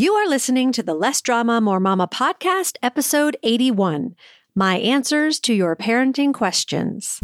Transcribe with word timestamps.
You 0.00 0.14
are 0.14 0.26
listening 0.26 0.72
to 0.72 0.82
the 0.82 0.94
Less 0.94 1.20
Drama, 1.20 1.60
More 1.60 1.78
Mama 1.78 2.08
podcast, 2.08 2.78
episode 2.82 3.36
81 3.42 4.16
My 4.54 4.78
Answers 4.78 5.38
to 5.40 5.52
Your 5.52 5.76
Parenting 5.76 6.32
Questions. 6.32 7.20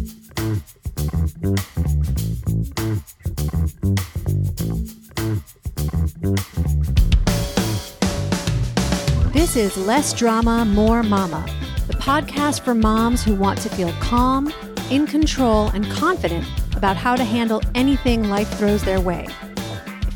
This 9.33 9.55
is 9.55 9.75
Less 9.75 10.13
Drama, 10.13 10.63
More 10.63 11.01
Mama, 11.01 11.47
the 11.87 11.93
podcast 11.93 12.61
for 12.61 12.75
moms 12.75 13.23
who 13.23 13.33
want 13.33 13.57
to 13.61 13.69
feel 13.69 13.91
calm, 13.93 14.53
in 14.91 15.07
control, 15.07 15.69
and 15.69 15.89
confident 15.89 16.45
about 16.75 16.95
how 16.95 17.15
to 17.15 17.23
handle 17.23 17.59
anything 17.73 18.29
life 18.29 18.49
throws 18.59 18.83
their 18.83 19.01
way. 19.01 19.25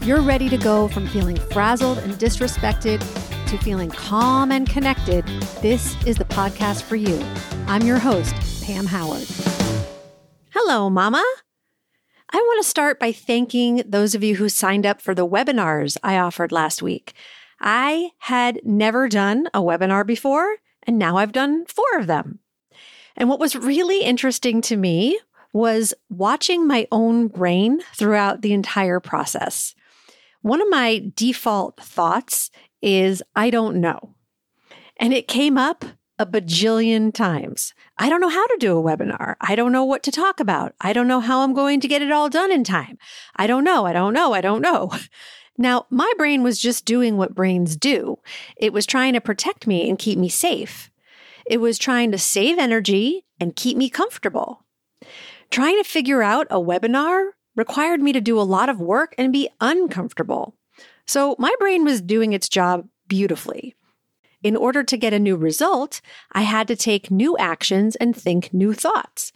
You're 0.04 0.21
ready 0.21 0.49
to 0.49 0.57
go 0.57 0.88
from 0.88 1.05
feeling 1.05 1.36
frazzled 1.36 1.99
and 1.99 2.13
disrespected 2.13 3.00
to 3.45 3.57
feeling 3.59 3.91
calm 3.91 4.51
and 4.51 4.68
connected, 4.68 5.23
this 5.61 5.96
is 6.07 6.18
the 6.18 6.25
podcast 6.25 6.82
for 6.82 6.96
you. 6.96 7.23
I'm 7.68 7.83
your 7.83 8.00
host, 8.00 8.33
Pam 8.65 8.87
Howard. 8.87 9.28
Hello, 10.50 10.89
Mama. 10.89 11.23
I 12.32 12.37
want 12.37 12.64
to 12.64 12.68
start 12.68 13.00
by 13.00 13.11
thanking 13.11 13.83
those 13.86 14.15
of 14.15 14.23
you 14.23 14.37
who 14.37 14.50
signed 14.50 14.87
up 14.87 15.04
for 15.04 15.14
the 15.14 15.28
webinars 15.28 15.97
I 16.01 16.18
offered 16.18 16.51
last 16.51 16.81
week. 16.81 17.14
I 17.59 18.09
had 18.18 18.59
never 18.64 19.07
done 19.07 19.50
a 19.54 19.61
webinar 19.61 20.04
before, 20.04 20.57
and 20.81 20.97
now 20.97 21.18
I've 21.18 21.31
done 21.31 21.68
four 21.68 22.00
of 22.00 22.07
them. 22.07 22.39
And 23.15 23.29
what 23.29 23.39
was 23.39 23.56
really 23.56 24.01
interesting 24.01 24.61
to 24.61 24.78
me 24.78 25.20
was 25.54 25.93
watching 26.09 26.65
my 26.65 26.87
own 26.92 27.28
brain 27.28 27.81
throughout 27.93 28.42
the 28.42 28.54
entire 28.54 29.00
process. 29.00 29.75
One 30.41 30.61
of 30.61 30.69
my 30.69 31.11
default 31.15 31.79
thoughts 31.79 32.50
is, 32.81 33.22
I 33.36 33.50
don't 33.50 33.80
know. 33.80 34.16
And 34.97 35.14
it 35.14 35.27
came 35.27 35.58
up 35.58 35.86
a 36.17 36.25
bajillion 36.25 37.14
times. 37.14 37.73
I 37.98 38.09
don't 38.09 38.22
know 38.22 38.30
how 38.30 38.45
to 38.45 38.58
do 38.59 38.78
a 38.78 38.83
webinar. 38.83 39.36
I 39.42 39.56
don't 39.56 39.72
know 39.72 39.86
what 39.86 40.03
to 40.03 40.11
talk 40.11 40.39
about. 40.39 40.75
I 40.80 40.94
don't 40.94 41.08
know 41.08 41.20
how 41.20 41.42
I'm 41.42 41.53
going 41.53 41.80
to 41.81 41.88
get 41.88 42.02
it 42.03 42.11
all 42.11 42.30
done 42.30 42.52
in 42.52 42.64
time. 42.64 42.98
I 43.36 43.48
don't 43.48 43.64
know. 43.64 43.86
I 43.86 43.94
don't 43.94 44.14
know. 44.14 44.33
I 44.33 44.42
don't 44.42 44.61
know. 44.61 44.92
Now, 45.58 45.86
my 45.92 46.11
brain 46.17 46.42
was 46.42 46.59
just 46.59 46.86
doing 46.86 47.17
what 47.17 47.36
brains 47.36 47.76
do. 47.76 48.17
It 48.58 48.73
was 48.73 48.88
trying 48.88 49.14
to 49.14 49.22
protect 49.22 49.67
me 49.67 49.88
and 49.88 50.00
keep 50.00 50.17
me 50.17 50.30
safe. 50.30 50.89
It 51.45 51.58
was 51.58 51.78
trying 51.78 52.11
to 52.14 52.17
save 52.17 52.58
energy 52.58 53.26
and 53.39 53.55
keep 53.55 53.78
me 53.78 53.89
comfortable. 53.89 54.66
Trying 55.52 55.78
to 55.78 55.88
figure 55.88 56.23
out 56.23 56.48
a 56.50 56.55
webinar 56.55 57.31
required 57.56 58.02
me 58.02 58.14
to 58.14 58.22
do 58.22 58.40
a 58.40 58.44
lot 58.44 58.70
of 58.70 58.80
work 58.80 59.14
and 59.18 59.34
be 59.34 59.50
uncomfortable. 59.60 60.56
So 61.06 61.36
my 61.38 61.54
brain 61.60 61.84
was 61.84 62.02
doing 62.02 62.34
its 62.34 62.48
job 62.48 62.88
beautifully. 63.08 63.76
In 64.44 64.56
order 64.56 64.84
to 64.84 64.98
get 64.98 65.14
a 65.14 65.20
new 65.20 65.36
result, 65.36 66.02
I 66.32 66.42
had 66.42 66.68
to 66.70 66.76
take 66.76 67.12
new 67.12 67.38
actions 67.38 67.96
and 67.98 68.16
think 68.16 68.54
new 68.54 68.74
thoughts. 68.74 69.32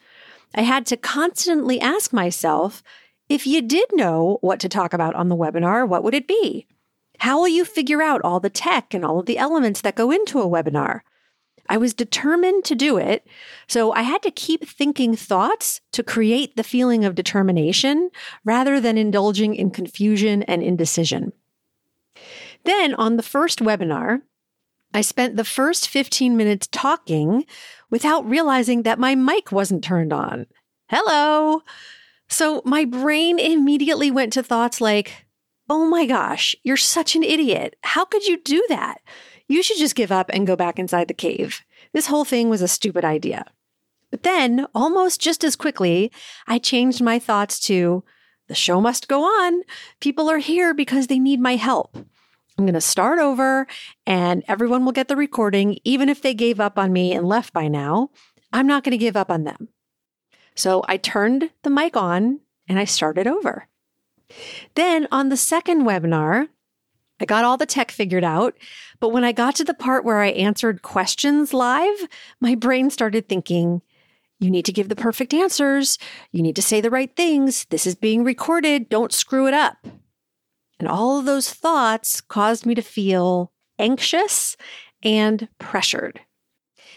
I 0.55 0.61
had 0.61 0.85
to 0.87 0.97
constantly 0.97 1.79
ask 1.79 2.13
myself, 2.13 2.81
if 3.27 3.45
you 3.45 3.61
did 3.61 3.89
know 3.93 4.37
what 4.41 4.59
to 4.61 4.69
talk 4.69 4.93
about 4.93 5.15
on 5.15 5.29
the 5.29 5.35
webinar, 5.35 5.87
what 5.87 6.03
would 6.03 6.13
it 6.13 6.27
be? 6.27 6.65
How 7.19 7.39
will 7.39 7.47
you 7.47 7.65
figure 7.65 8.01
out 8.01 8.21
all 8.23 8.39
the 8.39 8.49
tech 8.49 8.93
and 8.93 9.05
all 9.05 9.19
of 9.19 9.25
the 9.25 9.37
elements 9.37 9.81
that 9.81 9.95
go 9.95 10.11
into 10.11 10.41
a 10.41 10.47
webinar? 10.47 11.01
I 11.67 11.77
was 11.77 11.93
determined 11.93 12.63
to 12.65 12.75
do 12.75 12.97
it. 12.97 13.25
So 13.67 13.91
I 13.93 14.01
had 14.01 14.21
to 14.23 14.31
keep 14.31 14.67
thinking 14.67 15.15
thoughts 15.15 15.81
to 15.93 16.03
create 16.03 16.55
the 16.55 16.63
feeling 16.63 17.05
of 17.05 17.15
determination 17.15 18.09
rather 18.43 18.79
than 18.79 18.97
indulging 18.97 19.55
in 19.55 19.71
confusion 19.71 20.43
and 20.43 20.61
indecision. 20.61 21.33
Then 22.63 22.93
on 22.95 23.17
the 23.17 23.23
first 23.23 23.59
webinar, 23.59 24.21
I 24.93 25.01
spent 25.01 25.35
the 25.35 25.43
first 25.43 25.89
15 25.89 26.37
minutes 26.37 26.67
talking 26.71 27.45
without 27.89 28.27
realizing 28.27 28.83
that 28.83 28.99
my 28.99 29.13
mic 29.15 29.51
wasn't 29.51 29.83
turned 29.83 30.13
on. 30.13 30.47
Hello. 30.89 31.61
So 32.27 32.61
my 32.65 32.85
brain 32.85 33.37
immediately 33.37 34.09
went 34.09 34.33
to 34.33 34.43
thoughts 34.43 34.79
like, 34.81 35.25
oh 35.69 35.85
my 35.85 36.05
gosh, 36.05 36.55
you're 36.63 36.77
such 36.77 37.15
an 37.15 37.23
idiot. 37.23 37.75
How 37.81 38.05
could 38.05 38.25
you 38.25 38.41
do 38.41 38.63
that? 38.69 38.99
You 39.47 39.61
should 39.61 39.77
just 39.77 39.95
give 39.95 40.11
up 40.11 40.29
and 40.33 40.47
go 40.47 40.55
back 40.55 40.79
inside 40.79 41.07
the 41.07 41.13
cave. 41.13 41.61
This 41.93 42.07
whole 42.07 42.25
thing 42.25 42.49
was 42.49 42.61
a 42.61 42.67
stupid 42.67 43.05
idea. 43.05 43.45
But 44.11 44.23
then, 44.23 44.65
almost 44.73 45.21
just 45.21 45.43
as 45.43 45.55
quickly, 45.55 46.11
I 46.47 46.57
changed 46.57 47.01
my 47.01 47.19
thoughts 47.19 47.59
to 47.61 48.03
the 48.47 48.55
show 48.55 48.79
must 48.79 49.07
go 49.07 49.23
on. 49.23 49.61
People 49.99 50.29
are 50.29 50.37
here 50.37 50.73
because 50.73 51.07
they 51.07 51.19
need 51.19 51.39
my 51.39 51.55
help. 51.55 51.95
I'm 52.57 52.65
going 52.65 52.73
to 52.73 52.81
start 52.81 53.19
over 53.19 53.67
and 54.05 54.43
everyone 54.47 54.85
will 54.85 54.91
get 54.91 55.07
the 55.07 55.15
recording, 55.15 55.79
even 55.83 56.09
if 56.09 56.21
they 56.21 56.33
gave 56.33 56.59
up 56.59 56.77
on 56.77 56.93
me 56.93 57.13
and 57.13 57.27
left 57.27 57.53
by 57.53 57.67
now. 57.67 58.11
I'm 58.53 58.67
not 58.67 58.83
going 58.83 58.91
to 58.91 58.97
give 58.97 59.17
up 59.17 59.29
on 59.29 59.43
them. 59.43 59.69
So 60.55 60.83
I 60.87 60.97
turned 60.97 61.49
the 61.63 61.69
mic 61.69 61.97
on 61.97 62.39
and 62.69 62.79
I 62.79 62.85
started 62.85 63.27
over. 63.27 63.67
Then 64.75 65.07
on 65.11 65.29
the 65.29 65.37
second 65.37 65.83
webinar, 65.83 66.47
I 67.19 67.25
got 67.25 67.45
all 67.45 67.57
the 67.57 67.65
tech 67.65 67.91
figured 67.91 68.23
out. 68.23 68.57
But 68.99 69.09
when 69.09 69.23
I 69.23 69.31
got 69.31 69.55
to 69.55 69.63
the 69.63 69.73
part 69.73 70.03
where 70.03 70.21
I 70.21 70.29
answered 70.29 70.81
questions 70.81 71.53
live, 71.53 72.07
my 72.41 72.55
brain 72.55 72.89
started 72.89 73.29
thinking, 73.29 73.81
you 74.39 74.51
need 74.51 74.65
to 74.65 74.73
give 74.73 74.89
the 74.89 74.95
perfect 74.95 75.33
answers. 75.33 75.97
You 76.31 76.41
need 76.41 76.57
to 76.57 76.61
say 76.61 76.81
the 76.81 76.89
right 76.89 77.15
things. 77.15 77.65
This 77.69 77.87
is 77.87 77.95
being 77.95 78.23
recorded. 78.23 78.89
Don't 78.89 79.13
screw 79.13 79.47
it 79.47 79.53
up. 79.53 79.77
And 80.77 80.89
all 80.89 81.17
of 81.17 81.25
those 81.25 81.53
thoughts 81.53 82.19
caused 82.19 82.65
me 82.65 82.75
to 82.75 82.81
feel 82.81 83.53
anxious 83.79 84.57
and 85.01 85.47
pressured. 85.57 86.19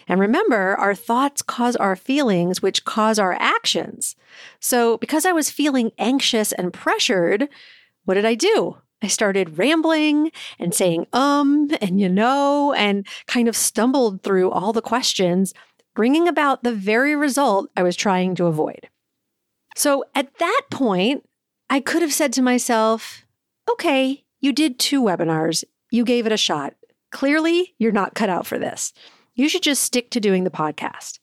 And 0.09 0.21
remember, 0.21 0.75
our 0.77 0.95
thoughts 0.95 1.43
cause 1.43 1.77
our 1.77 1.95
feelings, 1.95 2.63
which 2.63 2.85
cause 2.85 3.19
our 3.19 3.35
actions. 3.35 4.17
So, 4.59 4.97
because 4.97 5.27
I 5.27 5.33
was 5.33 5.51
feeling 5.51 5.93
anxious 5.99 6.51
and 6.53 6.73
pressured, 6.73 7.49
what 8.05 8.15
did 8.15 8.25
I 8.25 8.35
do? 8.35 8.79
I 9.03 9.07
started 9.07 9.59
rambling 9.59 10.33
and 10.59 10.75
saying, 10.75 11.07
um, 11.13 11.71
and 11.81 12.01
you 12.01 12.09
know, 12.09 12.73
and 12.73 13.07
kind 13.27 13.49
of 13.49 13.57
stumbled 13.57 14.23
through 14.23 14.51
all 14.51 14.73
the 14.73 14.83
questions, 14.83 15.55
bringing 15.95 16.27
about 16.27 16.63
the 16.63 16.75
very 16.75 17.15
result 17.15 17.71
I 17.77 17.83
was 17.83 17.97
trying 17.97 18.35
to 18.37 18.47
avoid. 18.47 18.89
So 19.77 20.05
at 20.15 20.39
that 20.39 20.63
point, 20.71 21.29
I 21.71 21.81
could 21.81 22.03
have 22.03 22.13
said 22.13 22.33
to 22.35 22.43
myself, 22.43 23.25
okay, 23.71 24.25
you 24.41 24.53
did 24.53 24.79
two 24.79 25.03
webinars, 25.03 25.65
you 25.91 26.05
gave 26.05 26.27
it 26.27 26.33
a 26.33 26.37
shot. 26.37 26.75
Clearly, 27.11 27.75
you're 27.79 27.93
not 27.93 28.15
cut 28.15 28.29
out 28.29 28.47
for 28.47 28.59
this. 28.59 28.93
You 29.35 29.49
should 29.49 29.63
just 29.63 29.83
stick 29.83 30.11
to 30.11 30.21
doing 30.21 30.45
the 30.45 30.51
podcast. 30.51 31.21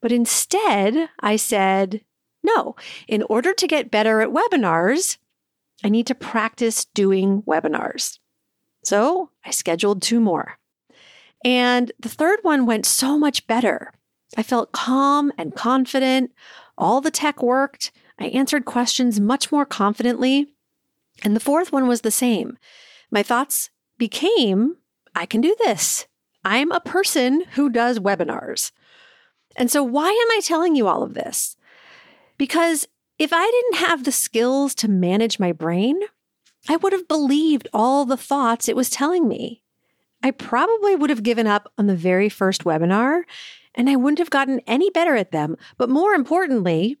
But 0.00 0.12
instead, 0.12 1.08
I 1.20 1.36
said, 1.36 2.02
no, 2.42 2.76
in 3.08 3.22
order 3.24 3.52
to 3.54 3.66
get 3.66 3.90
better 3.90 4.20
at 4.20 4.28
webinars, 4.28 5.16
I 5.84 5.88
need 5.88 6.06
to 6.08 6.14
practice 6.14 6.84
doing 6.86 7.42
webinars. 7.42 8.18
So 8.84 9.30
I 9.44 9.50
scheduled 9.50 10.02
two 10.02 10.20
more. 10.20 10.58
And 11.44 11.92
the 12.00 12.08
third 12.08 12.40
one 12.42 12.66
went 12.66 12.86
so 12.86 13.18
much 13.18 13.46
better. 13.46 13.92
I 14.36 14.42
felt 14.42 14.72
calm 14.72 15.32
and 15.38 15.54
confident. 15.54 16.32
All 16.76 17.00
the 17.00 17.10
tech 17.10 17.42
worked. 17.42 17.92
I 18.18 18.26
answered 18.26 18.64
questions 18.64 19.20
much 19.20 19.52
more 19.52 19.64
confidently. 19.64 20.48
And 21.22 21.34
the 21.34 21.40
fourth 21.40 21.72
one 21.72 21.86
was 21.86 22.00
the 22.00 22.10
same. 22.10 22.58
My 23.10 23.22
thoughts 23.22 23.70
became 23.96 24.76
I 25.14 25.26
can 25.26 25.40
do 25.40 25.56
this. 25.58 26.06
I'm 26.44 26.70
a 26.70 26.80
person 26.80 27.44
who 27.52 27.70
does 27.70 27.98
webinars. 27.98 28.70
And 29.56 29.70
so, 29.70 29.82
why 29.82 30.08
am 30.08 30.38
I 30.38 30.40
telling 30.42 30.76
you 30.76 30.86
all 30.86 31.02
of 31.02 31.14
this? 31.14 31.56
Because 32.36 32.86
if 33.18 33.32
I 33.32 33.50
didn't 33.50 33.86
have 33.86 34.04
the 34.04 34.12
skills 34.12 34.74
to 34.76 34.88
manage 34.88 35.38
my 35.38 35.52
brain, 35.52 36.00
I 36.68 36.76
would 36.76 36.92
have 36.92 37.08
believed 37.08 37.68
all 37.72 38.04
the 38.04 38.16
thoughts 38.16 38.68
it 38.68 38.76
was 38.76 38.90
telling 38.90 39.26
me. 39.26 39.62
I 40.22 40.30
probably 40.30 40.96
would 40.96 41.10
have 41.10 41.22
given 41.22 41.46
up 41.46 41.72
on 41.78 41.86
the 41.86 41.96
very 41.96 42.28
first 42.28 42.64
webinar 42.64 43.22
and 43.74 43.88
I 43.88 43.96
wouldn't 43.96 44.18
have 44.18 44.30
gotten 44.30 44.60
any 44.66 44.90
better 44.90 45.14
at 45.14 45.30
them. 45.30 45.56
But 45.76 45.88
more 45.88 46.12
importantly, 46.12 46.96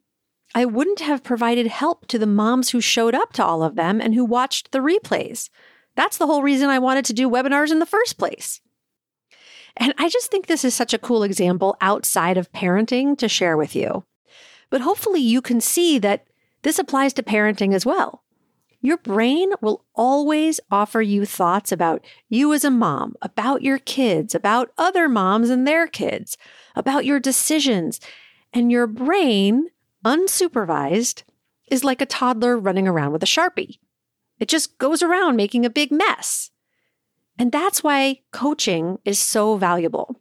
I 0.54 0.64
wouldn't 0.64 1.00
have 1.00 1.24
provided 1.24 1.66
help 1.66 2.06
to 2.06 2.18
the 2.18 2.26
moms 2.26 2.70
who 2.70 2.80
showed 2.80 3.14
up 3.14 3.32
to 3.34 3.44
all 3.44 3.62
of 3.62 3.74
them 3.74 4.00
and 4.00 4.14
who 4.14 4.24
watched 4.24 4.70
the 4.70 4.78
replays. 4.78 5.50
That's 5.96 6.16
the 6.16 6.26
whole 6.26 6.42
reason 6.42 6.70
I 6.70 6.78
wanted 6.78 7.04
to 7.06 7.12
do 7.12 7.28
webinars 7.28 7.70
in 7.70 7.80
the 7.80 7.86
first 7.86 8.18
place. 8.18 8.60
And 9.76 9.92
I 9.98 10.08
just 10.08 10.30
think 10.30 10.46
this 10.46 10.64
is 10.64 10.74
such 10.74 10.94
a 10.94 10.98
cool 10.98 11.22
example 11.22 11.76
outside 11.80 12.36
of 12.36 12.50
parenting 12.52 13.18
to 13.18 13.28
share 13.28 13.56
with 13.56 13.76
you. 13.76 14.04
But 14.70 14.82
hopefully 14.82 15.20
you 15.20 15.40
can 15.40 15.60
see 15.60 15.98
that 15.98 16.26
this 16.62 16.78
applies 16.78 17.12
to 17.14 17.22
parenting 17.22 17.74
as 17.74 17.86
well. 17.86 18.24
Your 18.80 18.98
brain 18.98 19.50
will 19.60 19.84
always 19.94 20.60
offer 20.70 21.02
you 21.02 21.24
thoughts 21.24 21.72
about 21.72 22.04
you 22.28 22.52
as 22.52 22.64
a 22.64 22.70
mom, 22.70 23.16
about 23.22 23.62
your 23.62 23.78
kids, 23.78 24.34
about 24.34 24.70
other 24.78 25.08
moms 25.08 25.50
and 25.50 25.66
their 25.66 25.88
kids, 25.88 26.36
about 26.76 27.04
your 27.04 27.18
decisions. 27.18 28.00
And 28.52 28.70
your 28.70 28.86
brain, 28.86 29.68
unsupervised, 30.04 31.24
is 31.70 31.84
like 31.84 32.00
a 32.00 32.06
toddler 32.06 32.56
running 32.56 32.86
around 32.86 33.12
with 33.12 33.22
a 33.22 33.26
Sharpie. 33.26 33.78
It 34.38 34.48
just 34.48 34.78
goes 34.78 35.02
around 35.02 35.36
making 35.36 35.66
a 35.66 35.70
big 35.70 35.90
mess. 35.90 36.50
And 37.38 37.50
that's 37.52 37.82
why 37.82 38.20
coaching 38.32 38.98
is 39.04 39.18
so 39.18 39.56
valuable 39.56 40.20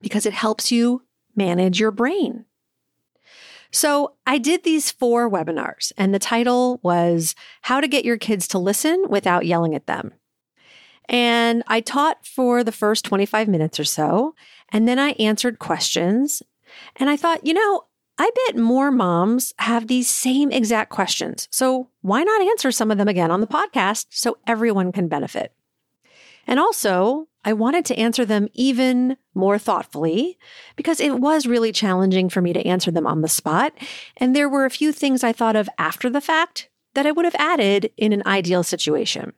because 0.00 0.26
it 0.26 0.32
helps 0.32 0.70
you 0.70 1.02
manage 1.34 1.80
your 1.80 1.90
brain. 1.90 2.44
So 3.72 4.14
I 4.26 4.38
did 4.38 4.64
these 4.64 4.90
four 4.90 5.30
webinars, 5.30 5.92
and 5.96 6.14
the 6.14 6.18
title 6.18 6.80
was 6.82 7.34
How 7.62 7.80
to 7.80 7.88
Get 7.88 8.04
Your 8.04 8.18
Kids 8.18 8.48
to 8.48 8.58
Listen 8.58 9.04
Without 9.08 9.46
Yelling 9.46 9.74
at 9.74 9.86
Them. 9.86 10.12
And 11.08 11.62
I 11.66 11.80
taught 11.80 12.26
for 12.26 12.64
the 12.64 12.72
first 12.72 13.04
25 13.04 13.48
minutes 13.48 13.78
or 13.78 13.84
so, 13.84 14.34
and 14.70 14.88
then 14.88 14.98
I 14.98 15.10
answered 15.10 15.58
questions. 15.58 16.42
And 16.96 17.08
I 17.08 17.16
thought, 17.16 17.46
you 17.46 17.54
know, 17.54 17.84
I 18.18 18.30
bet 18.46 18.56
more 18.56 18.90
moms 18.90 19.52
have 19.58 19.86
these 19.86 20.08
same 20.08 20.50
exact 20.50 20.90
questions. 20.90 21.48
So 21.52 21.90
why 22.00 22.22
not 22.22 22.40
answer 22.48 22.72
some 22.72 22.90
of 22.90 22.98
them 22.98 23.08
again 23.08 23.30
on 23.30 23.40
the 23.40 23.46
podcast 23.46 24.06
so 24.10 24.38
everyone 24.46 24.90
can 24.90 25.06
benefit? 25.06 25.52
And 26.46 26.60
also, 26.60 27.28
I 27.44 27.52
wanted 27.52 27.84
to 27.86 27.96
answer 27.96 28.24
them 28.24 28.48
even 28.54 29.16
more 29.34 29.58
thoughtfully 29.58 30.38
because 30.76 31.00
it 31.00 31.20
was 31.20 31.46
really 31.46 31.72
challenging 31.72 32.28
for 32.28 32.40
me 32.40 32.52
to 32.52 32.66
answer 32.66 32.90
them 32.90 33.06
on 33.06 33.20
the 33.20 33.28
spot. 33.28 33.72
And 34.16 34.34
there 34.34 34.48
were 34.48 34.64
a 34.64 34.70
few 34.70 34.92
things 34.92 35.22
I 35.22 35.32
thought 35.32 35.56
of 35.56 35.68
after 35.78 36.08
the 36.08 36.20
fact 36.20 36.68
that 36.94 37.06
I 37.06 37.12
would 37.12 37.24
have 37.24 37.36
added 37.36 37.92
in 37.96 38.12
an 38.12 38.22
ideal 38.26 38.62
situation. 38.62 39.32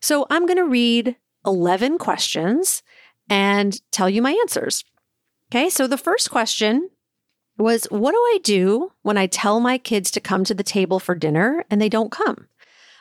So 0.00 0.26
I'm 0.30 0.46
going 0.46 0.56
to 0.56 0.64
read 0.64 1.16
11 1.46 1.98
questions 1.98 2.82
and 3.28 3.80
tell 3.90 4.08
you 4.08 4.22
my 4.22 4.32
answers. 4.32 4.84
Okay, 5.52 5.68
so 5.68 5.86
the 5.86 5.98
first 5.98 6.30
question 6.30 6.90
was 7.58 7.84
What 7.90 8.12
do 8.12 8.18
I 8.18 8.38
do 8.42 8.92
when 9.02 9.18
I 9.18 9.26
tell 9.26 9.60
my 9.60 9.78
kids 9.78 10.10
to 10.12 10.20
come 10.20 10.44
to 10.44 10.54
the 10.54 10.62
table 10.62 10.98
for 10.98 11.14
dinner 11.14 11.64
and 11.70 11.80
they 11.80 11.88
don't 11.88 12.10
come? 12.10 12.48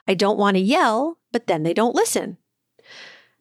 I 0.08 0.14
don't 0.14 0.40
want 0.40 0.56
to 0.56 0.62
yell, 0.62 1.18
but 1.32 1.48
then 1.48 1.64
they 1.64 1.74
don't 1.74 1.96
listen. 1.96 2.38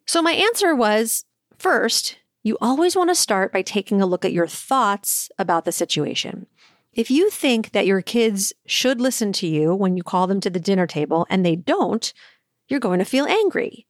So 0.09 0.23
my 0.23 0.33
answer 0.33 0.75
was 0.75 1.27
first, 1.59 2.17
you 2.43 2.57
always 2.63 2.97
want 2.97 3.11
to 3.11 3.15
start 3.15 3.53
by 3.53 3.61
taking 3.61 4.01
a 4.01 4.07
look 4.07 4.25
at 4.25 4.33
your 4.33 4.47
thoughts 4.47 5.29
about 5.39 5.67
the 5.67 5.71
situation. 5.71 6.47
If 6.95 7.11
you 7.11 7.29
think 7.29 7.73
that 7.73 7.87
your 7.87 8.01
kids 8.01 8.55
should 8.67 9.03
listen 9.03 9.35
to 9.35 9.47
you 9.47 9.75
when 9.75 9.99
you 9.99 10.03
call 10.03 10.27
them 10.27 10.41
to 10.41 10.49
the 10.49 10.59
dinner 10.59 10.87
table 10.87 11.27
and 11.29 11.45
they 11.45 11.57
don't, 11.57 12.11
you're 12.69 12.81
going 12.81 13.01
to 13.01 13.05
feel 13.05 13.27
angry. 13.27 13.87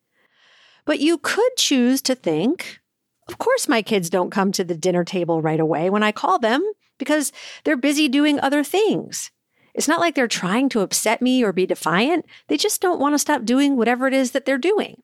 But 0.84 0.98
you 0.98 1.18
could 1.18 1.52
choose 1.56 2.02
to 2.02 2.16
think, 2.16 2.80
of 3.28 3.38
course, 3.38 3.68
my 3.68 3.80
kids 3.80 4.10
don't 4.10 4.30
come 4.32 4.50
to 4.52 4.64
the 4.64 4.76
dinner 4.76 5.04
table 5.04 5.40
right 5.40 5.60
away 5.60 5.88
when 5.88 6.02
I 6.02 6.10
call 6.10 6.40
them 6.40 6.68
because 6.98 7.30
they're 7.62 7.76
busy 7.76 8.08
doing 8.08 8.40
other 8.40 8.64
things. 8.64 9.30
It's 9.72 9.86
not 9.86 10.00
like 10.00 10.16
they're 10.16 10.26
trying 10.26 10.68
to 10.70 10.80
upset 10.80 11.22
me 11.22 11.44
or 11.44 11.52
be 11.52 11.64
defiant. 11.64 12.26
They 12.48 12.56
just 12.56 12.80
don't 12.80 12.98
want 12.98 13.14
to 13.14 13.20
stop 13.20 13.44
doing 13.44 13.76
whatever 13.76 14.08
it 14.08 14.14
is 14.14 14.32
that 14.32 14.46
they're 14.46 14.58
doing. 14.58 15.00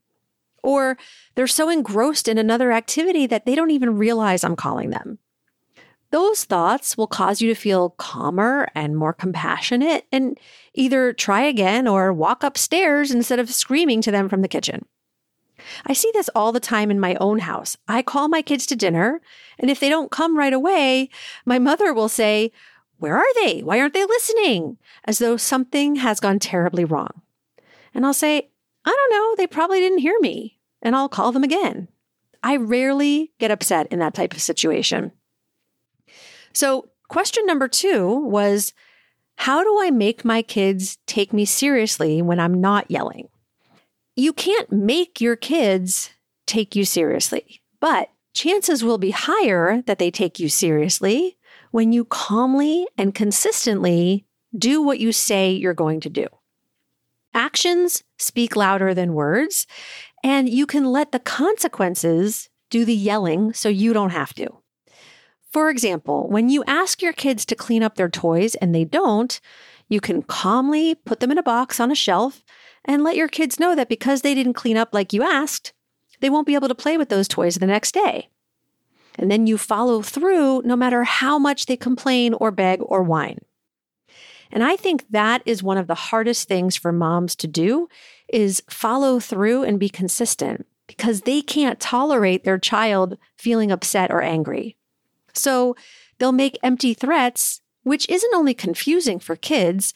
Or 0.65 0.97
they're 1.35 1.47
so 1.47 1.69
engrossed 1.69 2.27
in 2.27 2.39
another 2.39 2.73
activity 2.73 3.27
that 3.27 3.45
they 3.45 3.55
don't 3.55 3.71
even 3.71 3.99
realize 3.99 4.43
I'm 4.43 4.57
calling 4.57 4.91
them. 4.91 5.19
Those 6.11 6.45
thoughts 6.45 6.97
will 6.97 7.07
cause 7.07 7.43
you 7.43 7.53
to 7.53 7.61
feel 7.61 7.91
calmer 7.91 8.69
and 8.75 8.97
more 8.97 9.13
compassionate 9.13 10.07
and 10.11 10.39
either 10.73 11.13
try 11.13 11.43
again 11.43 11.87
or 11.87 12.13
walk 12.13 12.43
upstairs 12.43 13.11
instead 13.11 13.39
of 13.39 13.51
screaming 13.51 14.01
to 14.03 14.11
them 14.11 14.29
from 14.29 14.41
the 14.41 14.49
kitchen. 14.49 14.87
I 15.87 15.93
see 15.93 16.11
this 16.15 16.31
all 16.35 16.53
the 16.53 16.61
time 16.61 16.91
in 16.91 17.01
my 17.01 17.17
own 17.17 17.41
house. 17.41 17.77
I 17.89 18.03
call 18.03 18.29
my 18.29 18.43
kids 18.43 18.65
to 18.67 18.77
dinner, 18.77 19.21
and 19.59 19.71
if 19.71 19.81
they 19.81 19.89
don't 19.89 20.11
come 20.11 20.39
right 20.39 20.53
away, 20.53 21.11
my 21.45 21.59
mother 21.59 21.93
will 21.93 22.09
say, 22.09 22.53
Where 22.99 23.17
are 23.17 23.45
they? 23.45 23.61
Why 23.61 23.81
aren't 23.81 23.95
they 23.95 24.05
listening? 24.05 24.79
As 25.05 25.19
though 25.19 25.37
something 25.37 25.97
has 25.97 26.21
gone 26.21 26.39
terribly 26.39 26.85
wrong. 26.85 27.23
And 27.93 28.07
I'll 28.07 28.15
say, 28.15 28.51
I 28.85 28.91
don't 28.91 29.11
know, 29.11 29.35
they 29.37 29.47
probably 29.47 29.81
didn't 29.81 29.99
hear 29.99 30.19
me 30.21 30.59
and 30.83 30.95
I'll 30.95 31.09
call 31.09 31.33
them 31.33 31.43
again. 31.45 31.89
I 32.43 32.57
rarely 32.57 33.33
get 33.41 33.51
upset 33.51 33.87
in 33.91 33.99
that 34.01 34.15
type 34.15 34.35
of 34.35 34.43
situation. 34.43 35.13
So, 36.53 36.91
question 37.09 37.47
number 37.47 37.69
two 37.69 38.15
was 38.19 38.75
How 39.37 39.65
do 39.65 39.81
I 39.83 39.91
make 39.91 40.25
my 40.25 40.43
kids 40.43 40.99
take 41.07 41.33
me 41.33 41.47
seriously 41.47 42.21
when 42.21 42.39
I'm 42.39 42.61
not 42.61 42.91
yelling? 42.91 43.29
You 44.15 44.33
can't 44.33 44.71
make 44.71 45.21
your 45.21 45.37
kids 45.37 46.11
take 46.47 46.77
you 46.77 46.85
seriously, 46.85 47.63
but 47.81 48.11
chances 48.35 48.85
will 48.85 48.99
be 48.99 49.11
higher 49.11 49.83
that 49.87 49.99
they 49.99 50.11
take 50.11 50.39
you 50.39 50.49
seriously 50.49 51.39
when 51.71 51.93
you 51.93 52.05
calmly 52.05 52.87
and 52.99 53.15
consistently 53.15 54.27
do 54.57 54.83
what 54.83 55.01
you 55.01 55.11
say 55.13 55.51
you're 55.51 55.75
going 55.75 56.01
to 56.01 56.11
do. 56.11 56.27
Actions 57.35 58.05
speak 58.19 58.55
louder 58.55 58.95
than 58.95 59.15
words, 59.15 59.67
and 60.23 60.49
you 60.49 60.67
can 60.67 60.85
let 60.87 61.13
the 61.13 61.19
consequences 61.19 62.49
do 62.71 62.85
the 62.85 62.95
yelling 62.95 63.53
so 63.53 63.69
you 63.69 63.93
don't 63.93 64.11
have 64.11 64.33
to. 64.35 64.49
For 65.53 65.69
example, 65.69 66.29
when 66.29 66.49
you 66.49 66.65
ask 66.67 67.03
your 67.03 67.13
kids 67.13 67.45
to 67.47 67.55
clean 67.55 67.83
up 67.83 67.97
their 67.97 68.09
toys 68.09 68.55
and 68.57 68.75
they 68.75 68.85
don't, 68.85 69.41
you 69.89 70.01
can 70.01 70.23
calmly 70.23 70.95
put 70.95 71.21
them 71.21 71.31
in 71.31 71.39
a 71.39 71.43
box 71.43 71.79
on 71.79 71.91
a 71.91 71.95
shelf 71.95 72.43
and 72.85 73.05
let 73.05 73.17
your 73.17 73.29
kids 73.29 73.61
know 73.61 73.75
that 73.75 73.89
because 73.89 74.23
they 74.23 74.35
didn't 74.35 74.55
clean 74.55 74.77
up 74.77 74.91
like 74.93 75.13
you 75.13 75.23
asked, 75.23 75.73
they 76.21 76.31
won't 76.31 76.47
be 76.47 76.55
able 76.55 76.69
to 76.69 76.75
play 76.75 76.97
with 76.97 77.09
those 77.09 77.29
toys 77.29 77.57
the 77.57 77.67
next 77.67 77.93
day. 77.93 78.29
And 79.17 79.31
then 79.31 79.47
you 79.47 79.59
follow 79.59 80.03
through 80.03 80.63
no 80.63 80.75
matter 80.75 81.05
how 81.05 81.39
much 81.39 81.67
they 81.67 81.77
complain 81.77 82.35
or 82.35 82.51
beg 82.51 82.81
or 82.83 83.03
whine. 83.03 83.39
And 84.55 84.63
I 84.63 84.77
think 84.77 85.05
that 85.11 85.43
is 85.45 85.65
one 85.65 85.79
of 85.79 85.89
the 85.89 85.97
hardest 85.97 86.47
things 86.47 86.77
for 86.77 86.93
moms 86.93 87.35
to 87.37 87.49
do 87.49 87.89
is 88.29 88.63
follow 88.71 89.19
through 89.19 89.65
and 89.65 89.81
be 89.81 89.89
consistent 89.89 90.65
because 90.87 91.23
they 91.23 91.43
can't 91.43 91.81
tolerate 91.81 92.45
their 92.45 92.59
child 92.59 93.19
feeling 93.37 93.73
upset 93.73 94.13
or 94.13 94.23
angry. 94.23 94.77
So 95.33 95.75
they'll 96.19 96.31
make 96.31 96.57
empty 96.63 96.95
threats, 96.95 97.63
which 97.83 98.09
isn't 98.09 98.35
only 98.35 98.55
confusing 98.55 99.19
for 99.19 99.35
kids, 99.35 99.93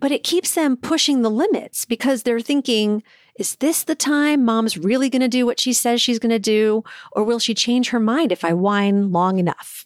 but 0.00 0.12
it 0.12 0.24
keeps 0.24 0.54
them 0.54 0.78
pushing 0.78 1.20
the 1.20 1.30
limits 1.30 1.84
because 1.84 2.22
they're 2.22 2.40
thinking, 2.40 3.02
is 3.34 3.56
this 3.56 3.84
the 3.84 3.94
time 3.94 4.44
mom's 4.44 4.78
really 4.78 5.10
going 5.10 5.20
to 5.20 5.28
do 5.28 5.44
what 5.44 5.60
she 5.60 5.74
says 5.74 6.00
she's 6.00 6.18
going 6.18 6.30
to 6.30 6.38
do? 6.38 6.84
Or 7.12 7.22
will 7.22 7.38
she 7.38 7.54
change 7.54 7.90
her 7.90 8.00
mind 8.00 8.32
if 8.32 8.44
I 8.44 8.54
whine 8.54 9.12
long 9.12 9.38
enough? 9.38 9.84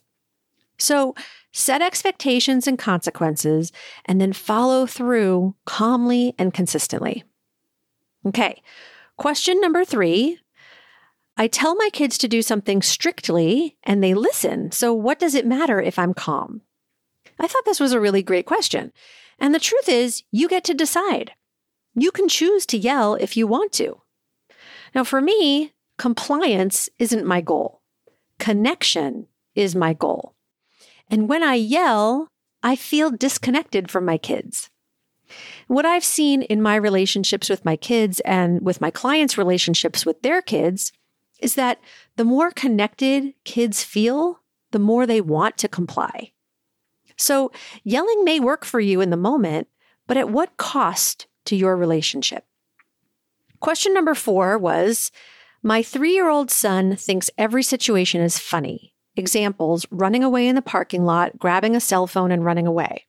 So 0.78 1.14
set 1.54 1.80
expectations 1.80 2.66
and 2.66 2.78
consequences, 2.78 3.72
and 4.04 4.20
then 4.20 4.32
follow 4.32 4.86
through 4.86 5.54
calmly 5.64 6.34
and 6.36 6.52
consistently. 6.52 7.22
Okay, 8.26 8.60
question 9.16 9.60
number 9.60 9.84
three. 9.84 10.40
I 11.36 11.46
tell 11.46 11.76
my 11.76 11.90
kids 11.92 12.18
to 12.18 12.28
do 12.28 12.42
something 12.42 12.82
strictly 12.82 13.76
and 13.84 14.02
they 14.02 14.14
listen. 14.14 14.72
So, 14.72 14.92
what 14.92 15.18
does 15.18 15.34
it 15.34 15.46
matter 15.46 15.80
if 15.80 15.98
I'm 15.98 16.12
calm? 16.12 16.60
I 17.38 17.46
thought 17.46 17.64
this 17.64 17.80
was 17.80 17.92
a 17.92 18.00
really 18.00 18.22
great 18.22 18.46
question. 18.46 18.92
And 19.38 19.54
the 19.54 19.60
truth 19.60 19.88
is, 19.88 20.22
you 20.30 20.48
get 20.48 20.64
to 20.64 20.74
decide. 20.74 21.32
You 21.94 22.10
can 22.10 22.28
choose 22.28 22.66
to 22.66 22.78
yell 22.78 23.14
if 23.14 23.36
you 23.36 23.46
want 23.46 23.72
to. 23.74 24.00
Now, 24.94 25.04
for 25.04 25.20
me, 25.20 25.72
compliance 25.98 26.88
isn't 26.98 27.26
my 27.26 27.40
goal, 27.40 27.80
connection 28.38 29.28
is 29.54 29.76
my 29.76 29.92
goal. 29.92 30.33
And 31.10 31.28
when 31.28 31.42
I 31.42 31.54
yell, 31.54 32.28
I 32.62 32.76
feel 32.76 33.10
disconnected 33.10 33.90
from 33.90 34.04
my 34.04 34.18
kids. 34.18 34.70
What 35.66 35.86
I've 35.86 36.04
seen 36.04 36.42
in 36.42 36.62
my 36.62 36.76
relationships 36.76 37.48
with 37.48 37.64
my 37.64 37.76
kids 37.76 38.20
and 38.20 38.60
with 38.62 38.80
my 38.80 38.90
clients' 38.90 39.38
relationships 39.38 40.04
with 40.04 40.22
their 40.22 40.42
kids 40.42 40.92
is 41.40 41.54
that 41.54 41.80
the 42.16 42.24
more 42.24 42.50
connected 42.50 43.34
kids 43.44 43.82
feel, 43.82 44.40
the 44.70 44.78
more 44.78 45.06
they 45.06 45.20
want 45.20 45.58
to 45.58 45.68
comply. 45.68 46.32
So, 47.16 47.52
yelling 47.84 48.24
may 48.24 48.40
work 48.40 48.64
for 48.64 48.80
you 48.80 49.00
in 49.00 49.10
the 49.10 49.16
moment, 49.16 49.68
but 50.06 50.16
at 50.16 50.30
what 50.30 50.56
cost 50.56 51.26
to 51.46 51.56
your 51.56 51.76
relationship? 51.76 52.44
Question 53.60 53.94
number 53.94 54.14
four 54.14 54.58
was 54.58 55.12
My 55.62 55.82
three 55.82 56.12
year 56.12 56.28
old 56.28 56.50
son 56.50 56.96
thinks 56.96 57.30
every 57.38 57.62
situation 57.62 58.20
is 58.20 58.38
funny. 58.38 58.93
Examples 59.16 59.86
running 59.90 60.24
away 60.24 60.48
in 60.48 60.54
the 60.54 60.62
parking 60.62 61.04
lot, 61.04 61.38
grabbing 61.38 61.76
a 61.76 61.80
cell 61.80 62.06
phone, 62.06 62.30
and 62.30 62.44
running 62.44 62.66
away. 62.66 63.06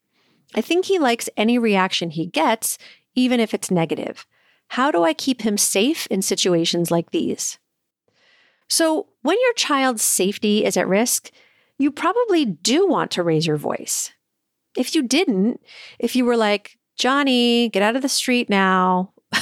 I 0.54 0.62
think 0.62 0.86
he 0.86 1.00
likes 1.00 1.30
any 1.36 1.58
reaction 1.58 2.12
he 2.12 2.28
gets, 2.28 2.78
even 3.16 3.40
if 3.40 3.54
it's 3.54 3.72
negative. 3.72 4.26
How 4.70 4.92
do 4.92 5.04
I 5.04 5.14
keep 5.14 5.42
him 5.42 5.58
safe 5.58 6.08
in 6.08 6.22
situations 6.22 6.92
like 6.92 7.12
these? 7.12 7.58
So, 8.68 9.08
when 9.22 9.38
your 9.42 9.54
child's 9.54 10.02
safety 10.02 10.66
is 10.66 10.78
at 10.78 10.88
risk, 10.88 11.32
you 11.78 11.92
probably 11.92 12.46
do 12.46 12.88
want 12.88 13.12
to 13.12 13.24
raise 13.24 13.46
your 13.46 13.58
voice. 13.58 14.12
If 14.76 14.96
you 14.96 15.04
didn't, 15.04 15.62
if 16.00 16.16
you 16.16 16.26
were 16.26 16.38
like, 16.38 16.78
Johnny, 16.98 17.70
get 17.70 17.84
out 17.84 17.96
of 17.96 18.02
the 18.02 18.10
street 18.10 18.50
now, 18.50 19.14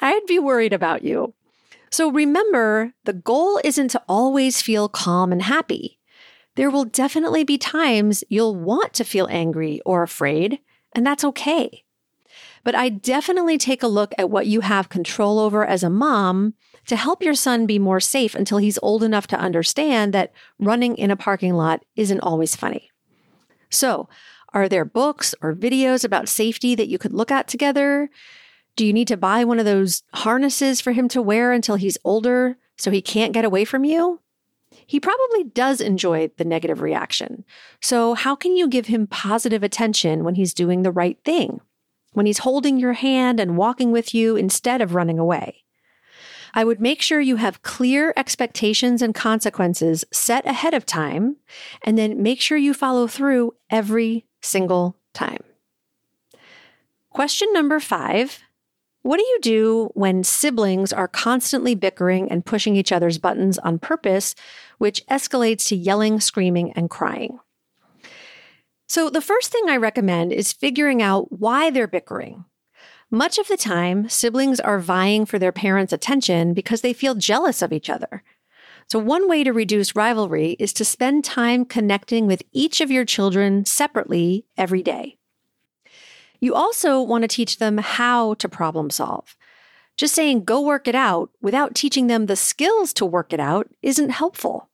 I'd 0.00 0.26
be 0.26 0.38
worried 0.38 0.72
about 0.72 1.02
you. 1.02 1.34
So 1.94 2.10
remember, 2.10 2.92
the 3.04 3.12
goal 3.12 3.60
isn't 3.62 3.86
to 3.92 4.02
always 4.08 4.60
feel 4.60 4.88
calm 4.88 5.30
and 5.30 5.40
happy. 5.40 6.00
There 6.56 6.68
will 6.68 6.86
definitely 6.86 7.44
be 7.44 7.56
times 7.56 8.24
you'll 8.28 8.56
want 8.56 8.94
to 8.94 9.04
feel 9.04 9.28
angry 9.30 9.80
or 9.86 10.02
afraid, 10.02 10.58
and 10.92 11.06
that's 11.06 11.22
okay. 11.22 11.84
But 12.64 12.74
I 12.74 12.88
definitely 12.88 13.58
take 13.58 13.80
a 13.80 13.86
look 13.86 14.12
at 14.18 14.28
what 14.28 14.48
you 14.48 14.62
have 14.62 14.88
control 14.88 15.38
over 15.38 15.64
as 15.64 15.84
a 15.84 15.88
mom 15.88 16.54
to 16.86 16.96
help 16.96 17.22
your 17.22 17.36
son 17.36 17.64
be 17.64 17.78
more 17.78 18.00
safe 18.00 18.34
until 18.34 18.58
he's 18.58 18.76
old 18.82 19.04
enough 19.04 19.28
to 19.28 19.38
understand 19.38 20.12
that 20.14 20.32
running 20.58 20.96
in 20.96 21.12
a 21.12 21.16
parking 21.16 21.54
lot 21.54 21.84
isn't 21.94 22.18
always 22.22 22.56
funny. 22.56 22.90
So, 23.70 24.08
are 24.52 24.68
there 24.68 24.84
books 24.84 25.32
or 25.40 25.54
videos 25.54 26.04
about 26.04 26.28
safety 26.28 26.74
that 26.74 26.88
you 26.88 26.98
could 26.98 27.12
look 27.12 27.30
at 27.30 27.46
together? 27.46 28.10
Do 28.76 28.86
you 28.86 28.92
need 28.92 29.08
to 29.08 29.16
buy 29.16 29.44
one 29.44 29.58
of 29.58 29.64
those 29.64 30.02
harnesses 30.12 30.80
for 30.80 30.92
him 30.92 31.08
to 31.08 31.22
wear 31.22 31.52
until 31.52 31.76
he's 31.76 31.98
older 32.04 32.56
so 32.76 32.90
he 32.90 33.00
can't 33.00 33.32
get 33.32 33.44
away 33.44 33.64
from 33.64 33.84
you? 33.84 34.20
He 34.86 34.98
probably 34.98 35.44
does 35.44 35.80
enjoy 35.80 36.30
the 36.36 36.44
negative 36.44 36.80
reaction. 36.80 37.44
So, 37.80 38.14
how 38.14 38.34
can 38.34 38.56
you 38.56 38.68
give 38.68 38.86
him 38.86 39.06
positive 39.06 39.62
attention 39.62 40.24
when 40.24 40.34
he's 40.34 40.52
doing 40.52 40.82
the 40.82 40.90
right 40.90 41.18
thing? 41.24 41.60
When 42.12 42.26
he's 42.26 42.38
holding 42.38 42.78
your 42.78 42.92
hand 42.92 43.40
and 43.40 43.56
walking 43.56 43.92
with 43.92 44.14
you 44.14 44.36
instead 44.36 44.80
of 44.80 44.94
running 44.94 45.18
away? 45.18 45.64
I 46.54 46.64
would 46.64 46.80
make 46.80 47.02
sure 47.02 47.20
you 47.20 47.36
have 47.36 47.62
clear 47.62 48.12
expectations 48.16 49.02
and 49.02 49.14
consequences 49.14 50.04
set 50.12 50.46
ahead 50.46 50.74
of 50.74 50.86
time, 50.86 51.36
and 51.82 51.98
then 51.98 52.22
make 52.22 52.40
sure 52.40 52.56
you 52.56 52.74
follow 52.74 53.06
through 53.06 53.54
every 53.70 54.26
single 54.40 54.96
time. 55.12 55.42
Question 57.10 57.52
number 57.52 57.80
five 57.80 58.43
what 59.04 59.18
do 59.18 59.22
you 59.22 59.38
do 59.42 59.90
when 59.92 60.24
siblings 60.24 60.90
are 60.90 61.06
constantly 61.06 61.74
bickering 61.74 62.30
and 62.32 62.44
pushing 62.44 62.74
each 62.74 62.90
other's 62.90 63.18
buttons 63.18 63.58
on 63.58 63.78
purpose, 63.78 64.34
which 64.78 65.06
escalates 65.08 65.68
to 65.68 65.76
yelling, 65.76 66.20
screaming, 66.20 66.72
and 66.72 66.88
crying? 66.88 67.38
So, 68.88 69.10
the 69.10 69.20
first 69.20 69.52
thing 69.52 69.68
I 69.68 69.76
recommend 69.76 70.32
is 70.32 70.54
figuring 70.54 71.02
out 71.02 71.30
why 71.30 71.68
they're 71.68 71.86
bickering. 71.86 72.46
Much 73.10 73.36
of 73.36 73.46
the 73.46 73.58
time, 73.58 74.08
siblings 74.08 74.58
are 74.58 74.78
vying 74.78 75.26
for 75.26 75.38
their 75.38 75.52
parents' 75.52 75.92
attention 75.92 76.54
because 76.54 76.80
they 76.80 76.94
feel 76.94 77.14
jealous 77.14 77.60
of 77.60 77.74
each 77.74 77.90
other. 77.90 78.22
So, 78.88 78.98
one 78.98 79.28
way 79.28 79.44
to 79.44 79.52
reduce 79.52 79.94
rivalry 79.94 80.56
is 80.58 80.72
to 80.72 80.84
spend 80.84 81.26
time 81.26 81.66
connecting 81.66 82.26
with 82.26 82.42
each 82.52 82.80
of 82.80 82.90
your 82.90 83.04
children 83.04 83.66
separately 83.66 84.46
every 84.56 84.82
day. 84.82 85.18
You 86.40 86.54
also 86.54 87.00
want 87.00 87.22
to 87.22 87.28
teach 87.28 87.58
them 87.58 87.78
how 87.78 88.34
to 88.34 88.48
problem 88.48 88.90
solve. 88.90 89.36
Just 89.96 90.14
saying, 90.14 90.44
go 90.44 90.60
work 90.60 90.88
it 90.88 90.94
out 90.94 91.30
without 91.40 91.74
teaching 91.74 92.08
them 92.08 92.26
the 92.26 92.36
skills 92.36 92.92
to 92.94 93.06
work 93.06 93.32
it 93.32 93.40
out 93.40 93.68
isn't 93.82 94.10
helpful. 94.10 94.68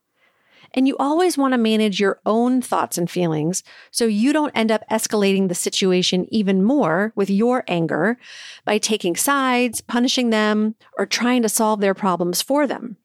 And 0.73 0.87
you 0.87 0.97
always 0.99 1.37
want 1.37 1.53
to 1.53 1.59
manage 1.59 1.99
your 1.99 2.21
own 2.25 2.63
thoughts 2.63 2.97
and 2.97 3.11
feelings 3.11 3.65
so 3.91 4.05
you 4.05 4.33
don't 4.33 4.53
end 4.55 4.71
up 4.71 4.85
escalating 4.91 5.49
the 5.49 5.55
situation 5.55 6.27
even 6.31 6.63
more 6.63 7.13
with 7.17 7.29
your 7.29 7.65
anger 7.67 8.19
by 8.65 8.79
taking 8.79 9.17
sides, 9.17 9.81
punishing 9.81 10.31
them, 10.31 10.77
or 10.97 11.07
trying 11.07 11.43
to 11.43 11.49
solve 11.49 11.81
their 11.81 11.95
problems 11.95 12.41
for 12.41 12.67
them. 12.67 12.97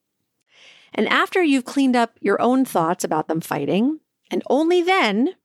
And 0.93 1.09
after 1.09 1.43
you've 1.43 1.65
cleaned 1.65 1.95
up 1.95 2.17
your 2.21 2.41
own 2.41 2.65
thoughts 2.65 3.03
about 3.03 3.27
them 3.27 3.41
fighting, 3.41 3.99
and 4.31 4.43
only 4.49 4.81
then 4.81 5.35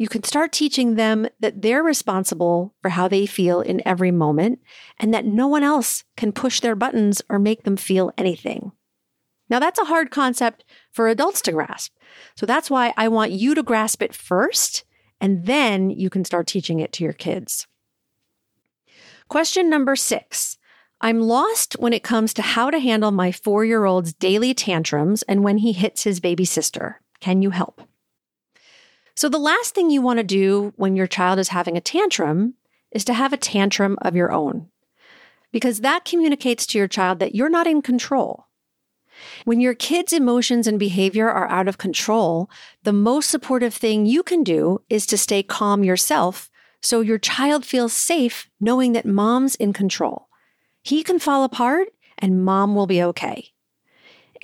you 0.00 0.08
can 0.08 0.24
start 0.24 0.50
teaching 0.50 0.94
them 0.94 1.28
that 1.40 1.60
they're 1.60 1.82
responsible 1.82 2.74
for 2.80 2.88
how 2.88 3.06
they 3.06 3.26
feel 3.26 3.60
in 3.60 3.86
every 3.86 4.10
moment 4.10 4.58
and 4.98 5.12
that 5.12 5.26
no 5.26 5.46
one 5.46 5.62
else 5.62 6.04
can 6.16 6.32
push 6.32 6.60
their 6.60 6.74
buttons 6.74 7.20
or 7.28 7.38
make 7.38 7.64
them 7.64 7.76
feel 7.76 8.10
anything. 8.16 8.72
Now, 9.50 9.58
that's 9.58 9.78
a 9.78 9.84
hard 9.84 10.10
concept 10.10 10.64
for 10.90 11.08
adults 11.08 11.42
to 11.42 11.52
grasp. 11.52 11.92
So 12.34 12.46
that's 12.46 12.70
why 12.70 12.94
I 12.96 13.08
want 13.08 13.32
you 13.32 13.54
to 13.54 13.62
grasp 13.62 14.00
it 14.00 14.14
first, 14.14 14.84
and 15.20 15.44
then 15.44 15.90
you 15.90 16.08
can 16.08 16.24
start 16.24 16.46
teaching 16.46 16.80
it 16.80 16.94
to 16.94 17.04
your 17.04 17.12
kids. 17.12 17.66
Question 19.28 19.68
number 19.68 19.96
six 19.96 20.56
I'm 21.02 21.20
lost 21.20 21.74
when 21.74 21.92
it 21.92 22.02
comes 22.02 22.32
to 22.34 22.42
how 22.42 22.70
to 22.70 22.78
handle 22.78 23.10
my 23.10 23.32
four 23.32 23.66
year 23.66 23.84
old's 23.84 24.14
daily 24.14 24.54
tantrums 24.54 25.22
and 25.24 25.44
when 25.44 25.58
he 25.58 25.72
hits 25.72 26.04
his 26.04 26.20
baby 26.20 26.46
sister. 26.46 27.02
Can 27.20 27.42
you 27.42 27.50
help? 27.50 27.82
So, 29.20 29.28
the 29.28 29.36
last 29.36 29.74
thing 29.74 29.90
you 29.90 30.00
want 30.00 30.16
to 30.16 30.24
do 30.24 30.72
when 30.76 30.96
your 30.96 31.06
child 31.06 31.38
is 31.38 31.48
having 31.50 31.76
a 31.76 31.80
tantrum 31.82 32.54
is 32.90 33.04
to 33.04 33.12
have 33.12 33.34
a 33.34 33.36
tantrum 33.36 33.98
of 34.00 34.16
your 34.16 34.32
own, 34.32 34.70
because 35.52 35.82
that 35.82 36.06
communicates 36.06 36.64
to 36.68 36.78
your 36.78 36.88
child 36.88 37.18
that 37.18 37.34
you're 37.34 37.50
not 37.50 37.66
in 37.66 37.82
control. 37.82 38.46
When 39.44 39.60
your 39.60 39.74
kid's 39.74 40.14
emotions 40.14 40.66
and 40.66 40.78
behavior 40.78 41.28
are 41.28 41.50
out 41.50 41.68
of 41.68 41.76
control, 41.76 42.48
the 42.84 42.94
most 42.94 43.28
supportive 43.28 43.74
thing 43.74 44.06
you 44.06 44.22
can 44.22 44.42
do 44.42 44.80
is 44.88 45.04
to 45.08 45.18
stay 45.18 45.42
calm 45.42 45.84
yourself 45.84 46.48
so 46.80 47.02
your 47.02 47.18
child 47.18 47.66
feels 47.66 47.92
safe 47.92 48.48
knowing 48.58 48.94
that 48.94 49.04
mom's 49.04 49.54
in 49.54 49.74
control. 49.74 50.28
He 50.80 51.02
can 51.02 51.18
fall 51.18 51.44
apart 51.44 51.88
and 52.16 52.42
mom 52.42 52.74
will 52.74 52.86
be 52.86 53.02
okay. 53.02 53.48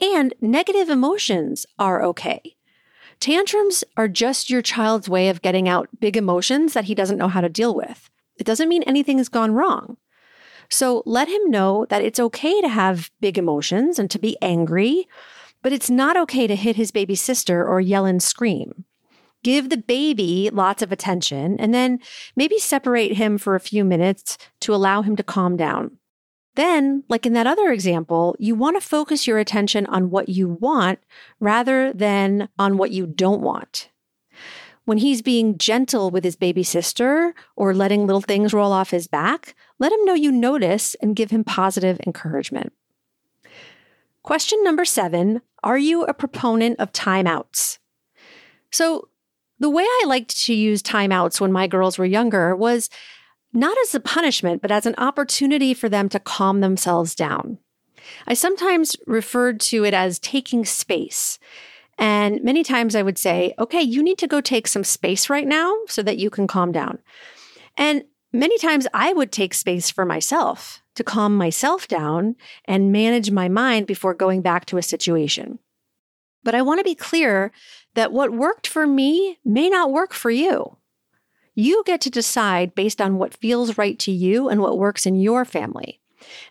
And 0.02 0.34
negative 0.42 0.90
emotions 0.90 1.64
are 1.78 2.02
okay. 2.02 2.55
Tantrums 3.20 3.82
are 3.96 4.08
just 4.08 4.50
your 4.50 4.62
child's 4.62 5.08
way 5.08 5.28
of 5.28 5.42
getting 5.42 5.68
out 5.68 5.88
big 6.00 6.16
emotions 6.16 6.74
that 6.74 6.84
he 6.84 6.94
doesn't 6.94 7.18
know 7.18 7.28
how 7.28 7.40
to 7.40 7.48
deal 7.48 7.74
with. 7.74 8.10
It 8.38 8.44
doesn't 8.44 8.68
mean 8.68 8.82
anything 8.82 9.18
has 9.18 9.28
gone 9.28 9.54
wrong. 9.54 9.96
So 10.68 11.02
let 11.06 11.28
him 11.28 11.50
know 11.50 11.86
that 11.88 12.02
it's 12.02 12.20
okay 12.20 12.60
to 12.60 12.68
have 12.68 13.10
big 13.20 13.38
emotions 13.38 13.98
and 13.98 14.10
to 14.10 14.18
be 14.18 14.36
angry, 14.42 15.08
but 15.62 15.72
it's 15.72 15.90
not 15.90 16.16
okay 16.16 16.46
to 16.46 16.56
hit 16.56 16.76
his 16.76 16.90
baby 16.90 17.14
sister 17.14 17.66
or 17.66 17.80
yell 17.80 18.04
and 18.04 18.22
scream. 18.22 18.84
Give 19.42 19.70
the 19.70 19.76
baby 19.76 20.50
lots 20.52 20.82
of 20.82 20.90
attention 20.90 21.58
and 21.60 21.72
then 21.72 22.00
maybe 22.34 22.58
separate 22.58 23.12
him 23.12 23.38
for 23.38 23.54
a 23.54 23.60
few 23.60 23.84
minutes 23.84 24.38
to 24.60 24.74
allow 24.74 25.02
him 25.02 25.14
to 25.16 25.22
calm 25.22 25.56
down. 25.56 25.98
Then, 26.56 27.04
like 27.08 27.26
in 27.26 27.34
that 27.34 27.46
other 27.46 27.70
example, 27.70 28.34
you 28.38 28.54
want 28.54 28.80
to 28.80 28.86
focus 28.86 29.26
your 29.26 29.38
attention 29.38 29.84
on 29.86 30.10
what 30.10 30.30
you 30.30 30.48
want 30.48 30.98
rather 31.38 31.92
than 31.92 32.48
on 32.58 32.78
what 32.78 32.90
you 32.90 33.06
don't 33.06 33.42
want. 33.42 33.90
When 34.86 34.98
he's 34.98 35.20
being 35.20 35.58
gentle 35.58 36.10
with 36.10 36.24
his 36.24 36.34
baby 36.34 36.62
sister 36.62 37.34
or 37.56 37.74
letting 37.74 38.06
little 38.06 38.22
things 38.22 38.54
roll 38.54 38.72
off 38.72 38.90
his 38.90 39.06
back, 39.06 39.54
let 39.78 39.92
him 39.92 40.04
know 40.06 40.14
you 40.14 40.32
notice 40.32 40.94
and 40.96 41.14
give 41.14 41.30
him 41.30 41.44
positive 41.44 42.00
encouragement. 42.06 42.72
Question 44.22 44.64
number 44.64 44.84
seven 44.84 45.42
Are 45.62 45.78
you 45.78 46.04
a 46.04 46.14
proponent 46.14 46.80
of 46.80 46.92
timeouts? 46.92 47.78
So, 48.72 49.08
the 49.58 49.70
way 49.70 49.84
I 49.84 50.04
liked 50.06 50.38
to 50.44 50.54
use 50.54 50.82
timeouts 50.82 51.40
when 51.40 51.52
my 51.52 51.66
girls 51.66 51.98
were 51.98 52.04
younger 52.04 52.54
was 52.54 52.88
not 53.56 53.76
as 53.78 53.94
a 53.94 54.00
punishment, 54.00 54.62
but 54.62 54.70
as 54.70 54.86
an 54.86 54.94
opportunity 54.98 55.74
for 55.74 55.88
them 55.88 56.08
to 56.10 56.20
calm 56.20 56.60
themselves 56.60 57.14
down. 57.14 57.58
I 58.26 58.34
sometimes 58.34 58.96
referred 59.06 59.60
to 59.60 59.84
it 59.84 59.94
as 59.94 60.18
taking 60.18 60.64
space. 60.64 61.38
And 61.98 62.42
many 62.44 62.62
times 62.62 62.94
I 62.94 63.02
would 63.02 63.18
say, 63.18 63.54
okay, 63.58 63.80
you 63.80 64.02
need 64.02 64.18
to 64.18 64.26
go 64.26 64.40
take 64.40 64.68
some 64.68 64.84
space 64.84 65.30
right 65.30 65.46
now 65.46 65.74
so 65.88 66.02
that 66.02 66.18
you 66.18 66.28
can 66.28 66.46
calm 66.46 66.70
down. 66.70 66.98
And 67.76 68.04
many 68.32 68.58
times 68.58 68.86
I 68.92 69.12
would 69.12 69.32
take 69.32 69.54
space 69.54 69.90
for 69.90 70.04
myself 70.04 70.82
to 70.94 71.04
calm 71.04 71.36
myself 71.36 71.88
down 71.88 72.36
and 72.66 72.92
manage 72.92 73.30
my 73.30 73.48
mind 73.48 73.86
before 73.86 74.14
going 74.14 74.42
back 74.42 74.66
to 74.66 74.78
a 74.78 74.82
situation. 74.82 75.58
But 76.42 76.54
I 76.54 76.62
want 76.62 76.78
to 76.78 76.84
be 76.84 76.94
clear 76.94 77.52
that 77.94 78.12
what 78.12 78.32
worked 78.32 78.66
for 78.66 78.86
me 78.86 79.38
may 79.44 79.68
not 79.68 79.90
work 79.90 80.12
for 80.12 80.30
you. 80.30 80.76
You 81.56 81.82
get 81.86 82.02
to 82.02 82.10
decide 82.10 82.74
based 82.74 83.00
on 83.00 83.16
what 83.16 83.34
feels 83.34 83.78
right 83.78 83.98
to 84.00 84.12
you 84.12 84.50
and 84.50 84.60
what 84.60 84.78
works 84.78 85.06
in 85.06 85.16
your 85.16 85.46
family. 85.46 86.00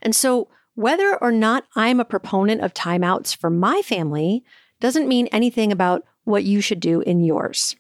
And 0.02 0.16
so, 0.16 0.50
whether 0.74 1.16
or 1.16 1.32
not 1.32 1.66
I'm 1.76 2.00
a 2.00 2.06
proponent 2.06 2.62
of 2.62 2.74
timeouts 2.74 3.38
for 3.38 3.52
my 3.52 3.84
family 3.84 4.44
doesn't 4.82 5.08
mean 5.08 5.28
anything 5.28 5.72
about 5.72 6.04
what 6.24 6.44
you 6.44 6.60
should 6.60 6.80
do 6.80 7.02
in 7.02 7.24
yours. 7.24 7.76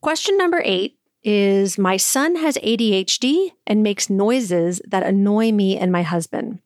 Question 0.00 0.38
number 0.38 0.62
eight 0.64 0.98
is 1.24 1.78
My 1.78 1.96
son 1.96 2.36
has 2.36 2.56
ADHD 2.58 3.50
and 3.66 3.82
makes 3.82 4.08
noises 4.08 4.80
that 4.86 5.02
annoy 5.02 5.50
me 5.50 5.76
and 5.76 5.90
my 5.90 6.02
husband. 6.02 6.60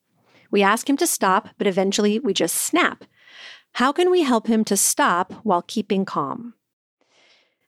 We 0.50 0.62
ask 0.62 0.88
him 0.88 0.98
to 0.98 1.06
stop, 1.06 1.48
but 1.56 1.66
eventually 1.66 2.18
we 2.18 2.34
just 2.34 2.54
snap. 2.54 3.04
How 3.72 3.92
can 3.92 4.10
we 4.10 4.22
help 4.22 4.46
him 4.46 4.62
to 4.64 4.76
stop 4.76 5.32
while 5.42 5.62
keeping 5.62 6.04
calm? 6.04 6.54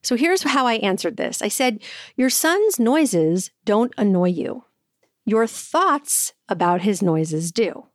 So 0.02 0.16
here's 0.16 0.42
how 0.42 0.66
I 0.66 0.74
answered 0.74 1.16
this 1.16 1.42
I 1.42 1.48
said, 1.48 1.82
Your 2.16 2.30
son's 2.30 2.78
noises 2.78 3.50
don't 3.64 3.92
annoy 3.96 4.28
you. 4.28 4.64
Your 5.24 5.46
thoughts 5.46 6.32
about 6.48 6.82
his 6.82 7.02
noises 7.02 7.52
do. 7.52 7.86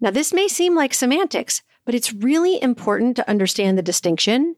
Now, 0.00 0.10
this 0.10 0.32
may 0.32 0.48
seem 0.48 0.74
like 0.74 0.94
semantics, 0.94 1.62
but 1.84 1.94
it's 1.94 2.12
really 2.12 2.62
important 2.62 3.16
to 3.16 3.28
understand 3.28 3.76
the 3.76 3.82
distinction 3.82 4.56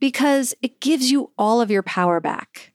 because 0.00 0.54
it 0.62 0.80
gives 0.80 1.10
you 1.10 1.30
all 1.38 1.60
of 1.60 1.70
your 1.70 1.82
power 1.82 2.20
back. 2.20 2.72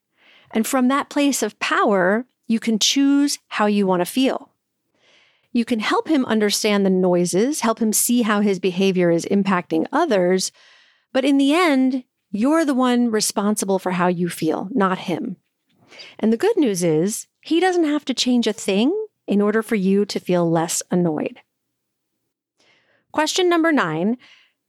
And 0.52 0.66
from 0.66 0.88
that 0.88 1.10
place 1.10 1.44
of 1.44 1.60
power, 1.60 2.25
you 2.48 2.60
can 2.60 2.80
choose 2.80 3.40
how 3.48 3.66
you 3.66 3.86
want 3.86 4.02
to 4.02 4.06
feel. 4.06 4.52
You 5.52 5.66
can 5.66 5.80
help 5.80 6.08
him 6.08 6.25
understand 6.25 6.86
the 6.86 6.90
noises, 6.90 7.62
help 7.62 7.80
him 7.80 7.94
see 7.94 8.22
how 8.22 8.42
his 8.42 8.60
behavior 8.60 9.10
is 9.10 9.25
impacting 9.25 9.88
others. 9.92 10.52
But 11.14 11.25
in 11.25 11.38
the 11.38 11.54
end, 11.54 12.04
you're 12.36 12.65
the 12.65 12.74
one 12.74 13.10
responsible 13.10 13.80
for 13.80 13.92
how 13.92 14.08
you 14.08 14.30
feel, 14.30 14.70
not 14.72 15.00
him. 15.00 15.38
And 16.20 16.32
the 16.32 16.38
good 16.38 16.58
news 16.58 16.84
is, 16.84 17.27
he 17.42 17.60
doesn't 17.60 17.86
have 17.86 18.06
to 18.06 18.13
change 18.13 18.48
a 18.48 18.54
thing 18.54 18.94
in 19.27 19.42
order 19.42 19.62
for 19.62 19.75
you 19.75 20.06
to 20.06 20.20
feel 20.20 20.50
less 20.50 20.84
annoyed. 20.92 21.39
Question 23.12 23.50
number 23.50 23.72
nine 23.72 24.18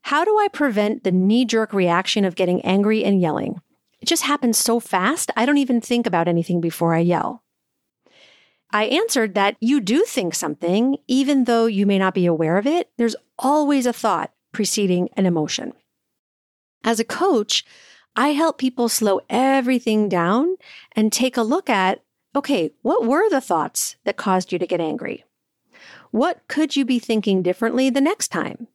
How 0.03 0.25
do 0.25 0.39
I 0.39 0.49
prevent 0.49 1.03
the 1.05 1.11
knee 1.11 1.45
jerk 1.45 1.73
reaction 1.73 2.25
of 2.25 2.37
getting 2.37 2.61
angry 2.63 3.05
and 3.05 3.21
yelling? 3.21 3.61
It 4.01 4.07
just 4.07 4.23
happens 4.23 4.57
so 4.57 4.79
fast, 4.79 5.31
I 5.37 5.47
don't 5.47 5.59
even 5.59 5.81
think 5.81 6.07
about 6.07 6.29
anything 6.29 6.61
before 6.61 6.95
I 6.95 7.01
yell. 7.01 7.43
I 8.71 8.85
answered 8.85 9.35
that 9.35 9.57
you 9.61 9.81
do 9.81 10.05
think 10.05 10.35
something, 10.35 10.99
even 11.09 11.45
though 11.45 11.67
you 11.67 11.87
may 11.87 11.99
not 11.99 12.15
be 12.15 12.27
aware 12.27 12.59
of 12.59 12.67
it. 12.67 12.91
There's 12.99 13.17
always 13.39 13.87
a 13.87 13.93
thought 13.93 14.33
preceding 14.53 15.09
an 15.17 15.27
emotion. 15.27 15.73
As 16.85 17.01
a 17.01 17.05
coach, 17.05 17.65
I 18.15 18.29
help 18.29 18.59
people 18.59 18.89
slow 18.89 19.21
everything 19.29 20.09
down 20.09 20.57
and 20.93 21.13
take 21.13 21.37
a 21.37 21.43
look 21.43 21.69
at 21.69 22.03
okay, 22.35 22.71
what 22.83 23.07
were 23.07 23.31
the 23.31 23.41
thoughts 23.41 23.97
that 24.05 24.19
caused 24.19 24.53
you 24.53 24.59
to 24.59 24.67
get 24.67 24.79
angry? 24.79 25.25
What 26.11 26.47
could 26.49 26.77
you 26.77 26.85
be 26.85 26.99
thinking 26.99 27.43
differently 27.43 27.89
the 27.89 28.01
next 28.01 28.29
time? 28.29 28.69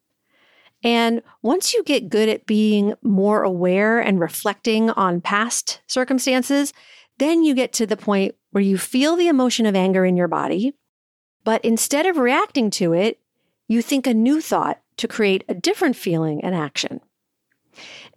And 0.83 1.21
once 1.43 1.73
you 1.73 1.83
get 1.83 2.09
good 2.09 2.27
at 2.27 2.47
being 2.47 2.95
more 3.03 3.43
aware 3.43 3.99
and 3.99 4.19
reflecting 4.19 4.89
on 4.89 5.21
past 5.21 5.79
circumstances, 5.85 6.73
then 7.19 7.43
you 7.43 7.53
get 7.53 7.71
to 7.73 7.85
the 7.85 7.97
point 7.97 8.33
where 8.49 8.63
you 8.63 8.77
feel 8.79 9.15
the 9.15 9.27
emotion 9.27 9.67
of 9.67 9.75
anger 9.75 10.05
in 10.05 10.17
your 10.17 10.27
body, 10.27 10.73
but 11.43 11.63
instead 11.63 12.05
of 12.05 12.17
reacting 12.17 12.71
to 12.71 12.93
it, 12.93 13.19
you 13.67 13.81
think 13.81 14.07
a 14.07 14.13
new 14.13 14.41
thought 14.41 14.81
to 14.97 15.07
create 15.07 15.43
a 15.47 15.53
different 15.53 15.95
feeling 15.95 16.43
and 16.43 16.55
action. 16.55 16.99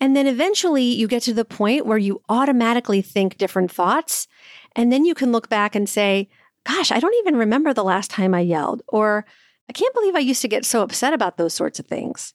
And 0.05 0.15
then 0.15 0.27
eventually 0.27 0.83
you 0.83 1.09
get 1.09 1.23
to 1.23 1.33
the 1.33 1.47
point 1.47 1.87
where 1.87 1.97
you 1.97 2.21
automatically 2.29 3.01
think 3.01 3.39
different 3.39 3.73
thoughts. 3.73 4.29
And 4.77 4.93
then 4.93 5.07
you 5.07 5.15
can 5.15 5.33
look 5.33 5.49
back 5.49 5.75
and 5.75 5.89
say, 5.89 6.29
gosh, 6.67 6.93
I 6.93 7.01
don't 7.01 7.15
even 7.21 7.37
remember 7.37 7.73
the 7.73 7.83
last 7.83 8.11
time 8.11 8.35
I 8.35 8.41
yelled, 8.41 8.83
or 8.89 9.25
I 9.67 9.73
can't 9.73 9.95
believe 9.95 10.15
I 10.15 10.19
used 10.19 10.43
to 10.43 10.49
get 10.49 10.67
so 10.67 10.83
upset 10.83 11.15
about 11.15 11.39
those 11.39 11.55
sorts 11.55 11.79
of 11.79 11.87
things. 11.87 12.35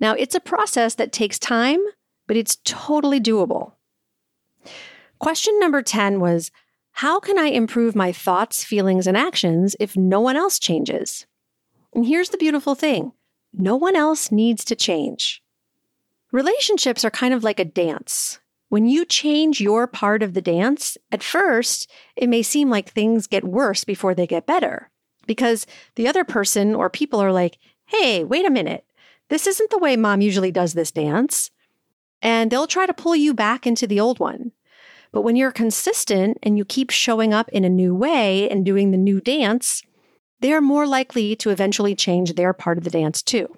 Now, 0.00 0.14
it's 0.14 0.34
a 0.34 0.40
process 0.40 0.94
that 0.94 1.12
takes 1.12 1.38
time, 1.38 1.80
but 2.26 2.38
it's 2.38 2.56
totally 2.64 3.20
doable. 3.20 3.72
Question 5.18 5.60
number 5.60 5.82
10 5.82 6.18
was 6.18 6.50
How 6.92 7.20
can 7.20 7.38
I 7.38 7.48
improve 7.48 7.94
my 7.94 8.10
thoughts, 8.10 8.64
feelings, 8.64 9.06
and 9.06 9.18
actions 9.18 9.76
if 9.78 9.98
no 9.98 10.22
one 10.22 10.38
else 10.38 10.58
changes? 10.58 11.26
And 11.92 12.06
here's 12.06 12.30
the 12.30 12.38
beautiful 12.38 12.74
thing 12.74 13.12
no 13.52 13.76
one 13.76 13.96
else 13.96 14.32
needs 14.32 14.64
to 14.64 14.74
change. 14.74 15.42
Relationships 16.32 17.04
are 17.04 17.10
kind 17.10 17.32
of 17.32 17.44
like 17.44 17.60
a 17.60 17.64
dance. 17.64 18.38
When 18.68 18.86
you 18.86 19.04
change 19.04 19.60
your 19.60 19.86
part 19.86 20.22
of 20.22 20.34
the 20.34 20.42
dance, 20.42 20.98
at 21.12 21.22
first, 21.22 21.88
it 22.16 22.28
may 22.28 22.42
seem 22.42 22.68
like 22.68 22.90
things 22.90 23.28
get 23.28 23.44
worse 23.44 23.84
before 23.84 24.14
they 24.14 24.26
get 24.26 24.46
better 24.46 24.90
because 25.26 25.66
the 25.94 26.08
other 26.08 26.24
person 26.24 26.74
or 26.74 26.90
people 26.90 27.20
are 27.20 27.32
like, 27.32 27.58
hey, 27.86 28.24
wait 28.24 28.44
a 28.44 28.50
minute. 28.50 28.84
This 29.28 29.46
isn't 29.46 29.70
the 29.70 29.78
way 29.78 29.96
mom 29.96 30.20
usually 30.20 30.52
does 30.52 30.74
this 30.74 30.90
dance. 30.90 31.50
And 32.22 32.50
they'll 32.50 32.66
try 32.66 32.86
to 32.86 32.94
pull 32.94 33.14
you 33.14 33.34
back 33.34 33.66
into 33.66 33.86
the 33.86 34.00
old 34.00 34.18
one. 34.18 34.52
But 35.12 35.22
when 35.22 35.36
you're 35.36 35.52
consistent 35.52 36.38
and 36.42 36.58
you 36.58 36.64
keep 36.64 36.90
showing 36.90 37.32
up 37.32 37.48
in 37.50 37.64
a 37.64 37.68
new 37.68 37.94
way 37.94 38.50
and 38.50 38.64
doing 38.64 38.90
the 38.90 38.96
new 38.96 39.20
dance, 39.20 39.82
they're 40.40 40.60
more 40.60 40.86
likely 40.86 41.36
to 41.36 41.50
eventually 41.50 41.94
change 41.94 42.34
their 42.34 42.52
part 42.52 42.78
of 42.78 42.84
the 42.84 42.90
dance 42.90 43.22
too. 43.22 43.56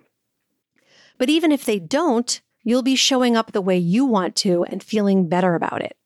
But 1.16 1.30
even 1.30 1.50
if 1.50 1.64
they 1.64 1.78
don't, 1.78 2.40
you'll 2.68 2.82
be 2.82 2.96
showing 2.96 3.34
up 3.34 3.52
the 3.52 3.62
way 3.62 3.78
you 3.78 4.04
want 4.04 4.36
to 4.36 4.62
and 4.64 4.82
feeling 4.82 5.26
better 5.26 5.54
about 5.54 5.80
it. 5.80 5.96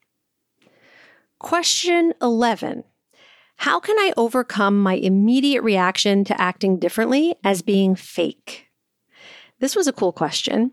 Question 1.41 2.15
11 2.23 2.85
How 3.57 3.81
can 3.81 3.99
I 3.99 4.13
overcome 4.17 4.81
my 4.81 4.95
immediate 4.95 5.63
reaction 5.63 6.23
to 6.23 6.41
acting 6.41 6.79
differently 6.79 7.35
as 7.43 7.63
being 7.63 7.97
fake? 7.97 8.69
This 9.59 9.75
was 9.75 9.89
a 9.89 9.93
cool 9.93 10.13
question. 10.13 10.71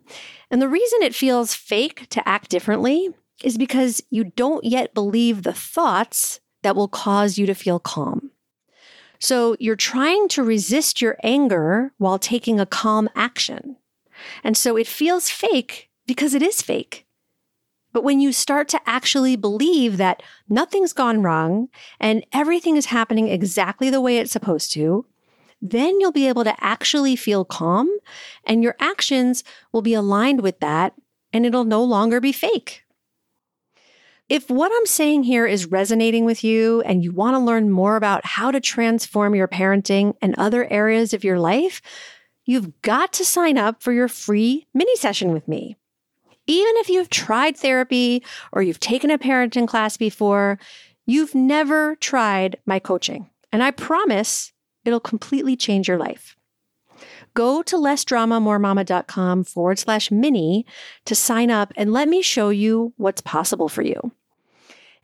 And 0.52 0.62
the 0.62 0.70
reason 0.70 1.02
it 1.02 1.16
feels 1.16 1.56
fake 1.56 2.08
to 2.10 2.28
act 2.28 2.52
differently 2.52 3.10
is 3.44 3.58
because 3.58 4.04
you 4.12 4.26
don't 4.26 4.64
yet 4.64 4.94
believe 4.94 5.42
the 5.42 5.54
thoughts 5.54 6.40
that 6.62 6.76
will 6.76 6.88
cause 6.88 7.40
you 7.40 7.48
to 7.48 7.56
feel 7.56 7.80
calm. 7.80 8.30
So 9.20 9.56
you're 9.60 9.76
trying 9.76 10.28
to 10.30 10.44
resist 10.44 11.02
your 11.02 11.18
anger 11.24 11.94
while 11.98 12.20
taking 12.20 12.60
a 12.60 12.68
calm 12.68 13.10
action. 13.16 13.78
And 14.44 14.56
so 14.56 14.78
it 14.78 14.88
feels 14.88 15.30
fake 15.30 15.90
because 16.06 16.34
it 16.34 16.42
is 16.42 16.62
fake. 16.62 17.06
But 17.92 18.04
when 18.04 18.20
you 18.20 18.32
start 18.32 18.68
to 18.70 18.82
actually 18.86 19.36
believe 19.36 19.98
that 19.98 20.22
nothing's 20.48 20.94
gone 20.94 21.24
wrong 21.24 21.70
and 22.00 22.26
everything 22.32 22.78
is 22.78 22.88
happening 22.88 23.28
exactly 23.28 23.90
the 23.90 24.02
way 24.02 24.18
it's 24.18 24.32
supposed 24.32 24.72
to, 24.74 25.06
then 25.62 26.00
you'll 26.00 26.12
be 26.12 26.28
able 26.28 26.44
to 26.44 26.64
actually 26.64 27.16
feel 27.16 27.44
calm 27.44 27.90
and 28.46 28.64
your 28.64 28.76
actions 28.80 29.44
will 29.74 29.82
be 29.82 29.94
aligned 29.94 30.42
with 30.42 30.60
that 30.60 30.94
and 31.34 31.46
it'll 31.46 31.66
no 31.66 31.84
longer 31.84 32.20
be 32.20 32.32
fake. 32.32 32.84
If 34.30 34.48
what 34.48 34.72
I'm 34.74 34.86
saying 34.86 35.24
here 35.24 35.48
is 35.48 35.66
resonating 35.66 36.24
with 36.24 36.44
you 36.44 36.82
and 36.82 37.04
you 37.04 37.12
want 37.12 37.34
to 37.34 37.40
learn 37.40 37.72
more 37.72 37.96
about 37.96 38.26
how 38.26 38.52
to 38.52 38.60
transform 38.60 39.34
your 39.34 39.48
parenting 39.48 40.14
and 40.22 40.36
other 40.38 40.72
areas 40.72 41.16
of 41.16 41.24
your 41.24 41.40
life, 41.40 41.82
you've 42.50 42.82
got 42.82 43.14
to 43.14 43.24
sign 43.24 43.60
up 43.60 43.84
for 43.84 43.94
your 43.94 44.08
free 44.08 44.66
mini 44.74 44.96
session 44.96 45.32
with 45.32 45.48
me. 45.48 45.78
Even 46.48 46.74
if 46.78 46.90
you've 46.90 47.12
tried 47.12 47.56
therapy 47.56 48.24
or 48.52 48.64
you've 48.64 48.80
taken 48.80 49.12
a 49.12 49.20
parenting 49.20 49.68
class 49.68 49.98
before, 49.98 50.58
you've 51.06 51.36
never 51.36 51.96
tried 51.98 52.58
my 52.66 52.80
coaching. 52.80 53.30
And 53.52 53.62
I 53.62 53.70
promise 53.70 54.52
it'll 54.84 55.00
completely 55.00 55.56
change 55.56 55.88
your 55.88 56.00
life. 56.00 56.36
Go 57.36 57.62
to 57.62 57.76
lessdramamoremama.com 57.76 59.44
forward 59.44 59.78
slash 59.78 60.10
mini 60.10 60.66
to 61.06 61.14
sign 61.14 61.52
up 61.52 61.72
and 61.78 61.94
let 61.94 62.10
me 62.10 62.24
show 62.24 62.50
you 62.50 62.94
what's 62.98 63.22
possible 63.22 63.70
for 63.70 63.84
you. 63.84 64.12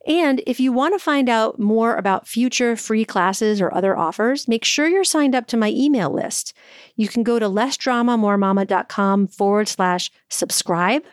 And 0.05 0.43
if 0.45 0.59
you 0.59 0.71
want 0.71 0.93
to 0.93 1.03
find 1.03 1.29
out 1.29 1.57
more 1.57 1.95
about 1.95 2.27
future 2.27 2.75
free 2.75 3.05
classes 3.05 3.59
or 3.59 3.73
other 3.73 3.97
offers, 3.97 4.47
make 4.47 4.63
sure 4.63 4.87
you're 4.87 5.03
signed 5.03 5.33
up 5.33 5.47
to 5.47 5.57
my 5.57 5.71
email 5.71 6.11
list. 6.11 6.53
You 6.95 7.07
can 7.07 7.23
go 7.23 7.39
to 7.39 7.47
lessdramamoremama.com 7.47 9.27
forward 9.27 9.67
slash 9.67 10.11
subscribe, 10.29 11.03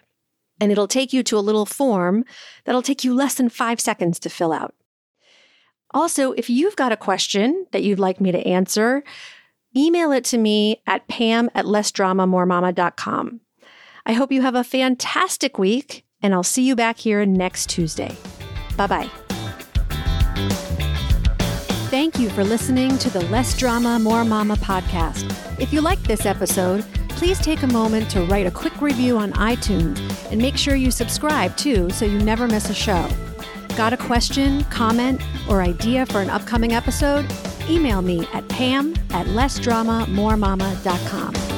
and 0.60 0.70
it'll 0.70 0.88
take 0.88 1.12
you 1.12 1.22
to 1.22 1.38
a 1.38 1.40
little 1.40 1.64
form 1.64 2.24
that'll 2.64 2.82
take 2.82 3.02
you 3.02 3.14
less 3.14 3.34
than 3.34 3.48
five 3.48 3.80
seconds 3.80 4.18
to 4.20 4.28
fill 4.28 4.52
out. 4.52 4.74
Also, 5.94 6.32
if 6.32 6.50
you've 6.50 6.76
got 6.76 6.92
a 6.92 6.96
question 6.96 7.66
that 7.72 7.82
you'd 7.82 7.98
like 7.98 8.20
me 8.20 8.30
to 8.30 8.46
answer, 8.46 9.02
email 9.76 10.12
it 10.12 10.24
to 10.24 10.38
me 10.38 10.82
at 10.86 11.08
pam 11.08 11.50
at 11.54 11.64
lessdramamoremama.com. 11.64 13.40
I 14.04 14.12
hope 14.12 14.32
you 14.32 14.42
have 14.42 14.54
a 14.54 14.64
fantastic 14.64 15.58
week, 15.58 16.04
and 16.20 16.34
I'll 16.34 16.42
see 16.42 16.66
you 16.66 16.76
back 16.76 16.98
here 16.98 17.24
next 17.24 17.70
Tuesday. 17.70 18.16
Bye 18.76 18.86
bye. 18.86 19.10
Thank 21.90 22.18
you 22.18 22.30
for 22.30 22.42
listening 22.42 22.96
to 22.98 23.10
the 23.10 23.20
Less 23.26 23.54
Drama, 23.56 23.98
More 23.98 24.24
Mama 24.24 24.56
podcast. 24.56 25.28
If 25.60 25.74
you 25.74 25.82
like 25.82 26.02
this 26.04 26.24
episode, 26.24 26.84
please 27.10 27.38
take 27.38 27.62
a 27.62 27.66
moment 27.66 28.10
to 28.12 28.22
write 28.22 28.46
a 28.46 28.50
quick 28.50 28.80
review 28.80 29.18
on 29.18 29.32
iTunes 29.34 29.98
and 30.32 30.40
make 30.40 30.56
sure 30.56 30.74
you 30.74 30.90
subscribe 30.90 31.54
too 31.56 31.90
so 31.90 32.06
you 32.06 32.18
never 32.18 32.48
miss 32.48 32.70
a 32.70 32.74
show. 32.74 33.06
Got 33.76 33.92
a 33.92 33.98
question, 33.98 34.64
comment, 34.64 35.20
or 35.48 35.62
idea 35.62 36.06
for 36.06 36.20
an 36.20 36.30
upcoming 36.30 36.72
episode? 36.72 37.26
Email 37.68 38.00
me 38.00 38.26
at 38.32 38.48
pam 38.48 38.94
at 39.10 39.26
lessdramamoremama.com. 39.26 41.51